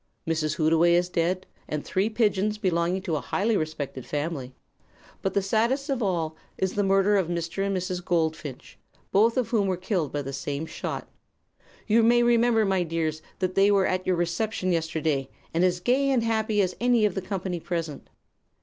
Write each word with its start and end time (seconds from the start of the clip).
Mrs. 0.27 0.55
Hootaway 0.55 0.93
is 0.95 1.09
dead, 1.09 1.45
and 1.67 1.85
three 1.85 2.09
pigeons 2.09 2.57
belonging 2.57 3.03
to 3.03 3.17
a 3.17 3.21
highly 3.21 3.55
respected 3.55 4.03
family; 4.03 4.55
but 5.21 5.35
the 5.35 5.43
saddest 5.43 5.91
of 5.91 6.01
all 6.01 6.35
is 6.57 6.73
the 6.73 6.83
murder 6.83 7.17
of 7.17 7.27
Mr. 7.27 7.63
and 7.63 7.77
Mrs. 7.77 8.03
Goldfinch, 8.03 8.79
both 9.11 9.37
of 9.37 9.49
whom 9.49 9.67
were 9.67 9.77
killed 9.77 10.11
by 10.11 10.23
the 10.23 10.33
same 10.33 10.65
shot. 10.65 11.07
You 11.85 12.01
may 12.01 12.23
remember, 12.23 12.65
my 12.65 12.81
dears, 12.81 13.21
that 13.37 13.53
they 13.53 13.69
were 13.69 13.85
at 13.85 14.07
your 14.07 14.15
reception 14.15 14.71
yesterday, 14.71 15.29
and 15.53 15.63
as 15.63 15.79
gay 15.79 16.09
and 16.09 16.23
happy 16.23 16.61
as 16.63 16.75
any 16.81 17.05
of 17.05 17.13
the 17.13 17.21
company 17.21 17.59
present. 17.59 18.09